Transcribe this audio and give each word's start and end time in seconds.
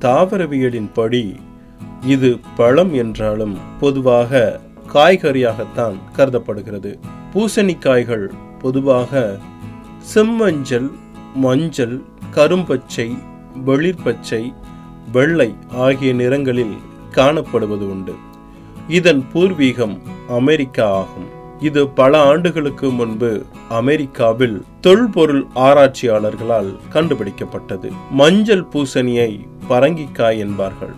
தாவரவியலின் 0.00 0.88
படி 0.92 1.36
இது 2.00 2.40
பழம் 2.56 2.94
என்றாலும் 2.94 3.58
பொதுவாக 3.80 4.60
காய்கறியாகத்தான் 4.92 5.94
கருதப்படுகிறது. 6.12 6.98
பூசணிக்காய்கள் 7.34 8.32
பொதுவாக 8.58 9.36
செம்மஞ்சள் 10.14 10.90
மஞ்சள் 11.34 12.02
கரும்பச்சை 12.34 13.18
வெளிர்பச்சை 13.66 14.54
வெள்ளை 15.12 15.54
ஆகிய 15.72 16.12
நிறங்களில் 16.12 16.76
காணப்படுவது 17.10 17.86
உண்டு. 17.88 18.14
இதன் 18.88 19.24
பூர்வீகம் 19.32 19.98
அமெரிக்கா 20.28 20.94
ஆகும். 20.94 21.34
இது 21.60 21.88
பல 21.88 22.22
ஆண்டுகளுக்கு 22.22 22.90
முன்பு 22.90 23.44
அமெரிக்காவில் 23.68 24.62
தொல்பொருள் 24.80 25.46
ஆராய்ச்சியாளர்களால் 25.54 26.76
கண்டுபிடிக்கப்பட்டது. 26.92 27.92
மஞ்சள் 28.10 28.64
பூசணியை 28.64 29.46
பரங்கிக்காய் 29.68 30.38
என்பார்கள். 30.38 30.94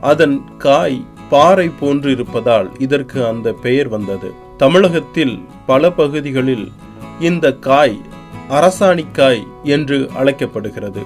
அதன் 0.00 0.42
காய் 0.58 1.04
பாறை 1.28 1.70
போன்று 1.80 2.10
இருப்பதால் 2.10 2.70
இதற்கு 2.78 3.26
அந்த 3.26 3.52
பெயர் 3.52 3.88
வந்தது. 3.88 4.32
தமிழகத்தில் 4.56 5.40
பல 5.66 5.90
பகுதிகளில் 5.90 6.72
இந்த 7.20 7.52
காய் 7.52 8.00
அரசாணிக்காய் 8.48 9.46
என்று 9.62 10.10
அழைக்கப்படுகிறது. 10.16 11.02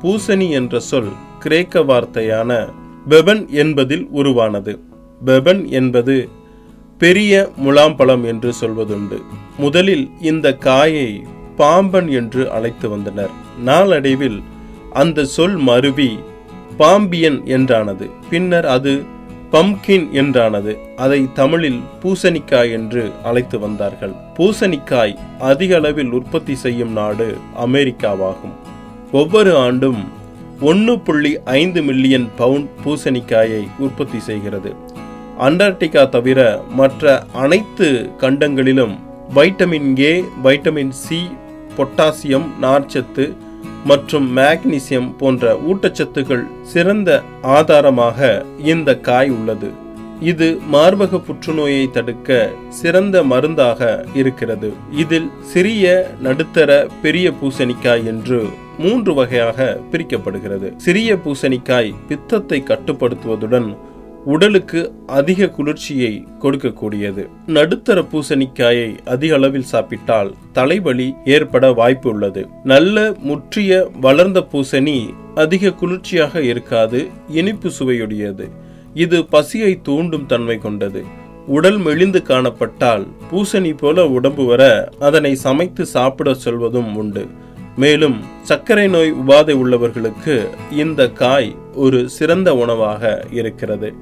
பூசணி 0.00 0.50
என்ற 0.50 0.78
சொல் 0.78 1.12
கிரேக்க 1.38 1.82
வார்த்தையான 1.82 2.68
பெபன் 3.08 3.48
என்பதில் 3.48 4.08
உருவானது. 4.10 4.80
பெபன் 5.24 5.68
என்பது 5.68 6.28
பெரிய 6.98 7.50
முலாம்பழம் 7.64 8.24
என்று 8.24 8.52
சொல்வதுண்டு. 8.60 9.22
முதலில் 9.58 10.10
இந்த 10.20 10.54
காயை 10.54 11.24
பாம்பன் 11.56 12.08
என்று 12.08 12.50
அழைத்து 12.50 12.88
வந்தனர். 12.88 13.30
நாளடைவில் 13.58 14.42
அந்த 14.92 15.24
சொல் 15.24 15.56
மருவி 15.56 16.18
பாம்பியன் 16.78 17.40
என்றானது. 17.44 18.10
பின்னர் 18.30 18.66
அது 18.66 19.02
பம்கின் 19.52 20.06
என்றானது. 20.12 20.76
அதை 20.96 21.28
தமிழில் 21.34 21.80
பூசணிக்காய் 22.02 22.70
என்று 22.70 23.12
அழைத்து 23.24 23.58
வந்தார்கள். 23.58 24.12
பூசணிக்காய் 24.36 25.18
அதிக 25.38 25.76
அளவில் 25.76 26.10
உற்பத்தி 26.10 26.54
செய்யும் 26.54 26.92
நாடு 26.92 27.36
அமெரிக்காவாகும். 27.66 28.54
ஒவ்வொரு 29.12 29.56
ஆண்டும் 29.56 30.16
ஒன்று 30.60 31.00
புள்ளி 31.00 31.38
ஐந்து 31.44 31.82
மில்லியன் 31.82 32.28
பவுண்ட் 32.36 32.68
பூசணிக்காயை 32.84 33.68
உற்பத்தி 33.78 34.18
செய்கிறது. 34.18 34.74
அண்டார்டிகா 35.46 36.02
தவிர 36.08 36.40
மற்ற 36.78 37.02
அனைத்து 37.42 37.88
கண்டங்களிலும் 38.20 38.94
vitamin 39.34 39.90
A 40.00 40.12
vitamin 40.44 40.94
C 41.02 41.18
potassium 41.76 42.48
நார்ச்சத்து 42.62 43.24
மற்றும் 43.84 44.26
மேக்னீசியம் 44.36 45.10
போன்ற 45.16 45.52
ஊட்டச்சத்துக்கள் 45.70 46.46
சிறந்த 46.62 47.10
ஆதாரமாக 47.56 48.28
இந்த 48.72 48.96
காய் 49.08 49.30
உள்ளது. 49.30 49.68
இது 50.20 50.48
மார்பக 50.72 51.20
புற்றுநோயை 51.26 51.90
தடுக்க 51.90 52.38
சிறந்த 52.68 53.22
மருந்தாக 53.22 53.90
இருக்கிறது. 54.14 54.70
இதில் 55.02 55.28
சிறிய 55.52 55.84
நடுத்தர 56.26 56.70
பெரிய 57.02 57.32
பூசணிக்காய் 57.42 58.04
என்று 58.04 58.40
மூன்று 58.78 59.14
வகையாக 59.14 59.68
பிரிக்கப்படுகிறது. 59.92 60.70
சிறிய 60.76 61.16
பூசணிக்காய் 61.24 61.94
பித்தத்தை 62.08 62.60
கட்டுப்படுத்துவதுடன் 62.70 63.68
உடலுக்கு 64.32 64.80
அதிக 65.18 65.48
குளிர்ச்சியை 65.56 66.12
கொடுக்கக்கூடியது. 66.42 67.22
நடுத்தர 67.56 67.98
பூசணிக்காயை 68.12 68.88
அதிக 69.14 69.34
அளவில் 69.38 69.68
சாப்பிட்டால் 69.72 70.30
தலைவலி 70.56 71.06
ஏற்பட 71.34 71.70
வாய்ப்பு 71.80 72.08
உள்ளது. 72.10 72.42
நல்ல 72.72 72.96
முற்றிய 73.28 73.78
வளர்ந்த 74.06 74.40
பூசணி 74.52 74.98
அதிக 75.44 75.72
குளிர்ச்சியாக 75.82 76.42
இருக்காது 76.42 77.00
இனிப்பு 77.40 77.70
சுவையுடையது. 77.78 78.46
இது 79.04 79.18
பசியை 79.34 79.72
தூண்டும் 79.88 80.26
தன்மை 80.26 80.58
கொண்டது. 80.58 81.02
உடல் 81.56 81.78
மெலிந்து 81.86 82.22
காணப்பட்டால் 82.30 83.04
பூசணி 83.30 83.74
போல 83.76 84.06
உடம்பு 84.16 84.44
வர 84.44 84.62
அதனை 85.08 85.34
சமைத்து 85.46 85.86
சாப்பிட 85.96 86.34
சொல்வதும் 86.44 86.90
உண்டு. 86.96 87.22
மேலும் 87.82 88.16
சர்க்கரை 88.42 88.88
நோய் 88.88 89.12
உபாதை 89.12 89.54
உள்ளவர்களுக்கு 89.62 90.34
இந்த 90.72 91.10
காய் 91.10 91.56
ஒரு 91.74 92.08
சிறந்த 92.08 92.54
உணவாக 92.54 93.24
இருக்கிறது. 93.30 93.94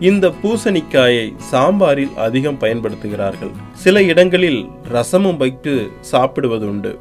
இந்த 0.00 0.32
பூசணிக்காயை 0.42 1.26
சாம்பாரில் 1.52 2.14
அதிகம் 2.14 2.60
பயன்படுத்துகிறார்கள். 2.60 3.52
சில 3.72 4.02
இடங்களில் 4.02 4.60
ரசமும் 4.92 5.36
வைத்து 5.36 5.74
சாப்பிடுவதுண்டு. 6.12 6.92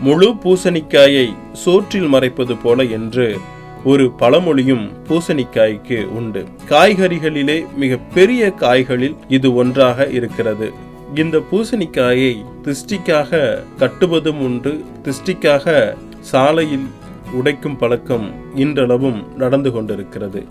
முழு 0.00 0.28
பூசணிக்காயை 0.44 1.26
சோற்றில் 1.52 2.08
மறைப்பது 2.08 2.56
போல 2.56 2.82
என்று 2.82 3.38
ஒரு 3.84 4.12
பழமொழியும் 4.18 4.90
பூசணிக்காய்க்கு 5.08 5.98
உண்டு. 6.04 6.44
காய்கறிகளிலே 6.68 7.58
மிக 7.76 7.98
பெரிய 8.14 8.50
காய்களில் 8.50 9.16
இது 9.28 9.54
ஒன்றாக 9.54 10.06
இருக்கிறது. 10.06 10.72
இந்த 11.14 11.40
பூசணிக்காயை 11.50 12.44
திஷ்டிக்காக 12.64 13.58
கட்டுவதும் 13.78 14.40
உண்டு 14.40 14.84
திஷ்டிக்காக 15.02 15.94
சாலையில் 16.20 16.86
உடைக்கும் 17.42 17.78
பழக்கம் 17.78 18.30
இன்றளவும் 18.54 19.36
நடந்து 19.36 19.72
கொண்டிருக்கிறது. 19.72 20.46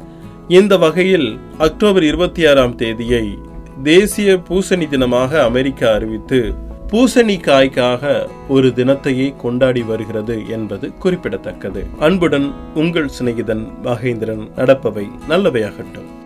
இந்த 0.47 0.77
வகையில் 0.77 1.39
அக்டோபர் 1.57 2.03
இருபத்தி 2.03 2.47
ஆறாம் 2.47 2.75
தேதியை 2.75 3.37
தேசிய 3.83 4.41
பூசணி 4.49 4.87
தினமாக 4.87 5.41
அமெரிக்கா 5.43 5.93
அறிவித்து 5.93 6.53
பூசணிக்காய்க்காக 6.87 8.27
ஒரு 8.49 8.67
தினத்தையே 8.67 9.35
கொண்டாடி 9.35 9.81
வருகிறது 9.81 10.47
என்பது 10.47 10.97
குறிப்பிடத்தக்கது. 10.97 11.85
அன்புடன் 11.99 12.53
உங்கள் 12.75 13.09
சிநேகிதன் 13.19 13.67
மகேந்திரன் 13.83 14.47
நடப்பவை 14.55 15.09
நல்லவையாகட்டும். 15.29 16.22